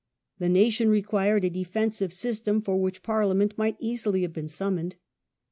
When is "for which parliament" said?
2.63-3.55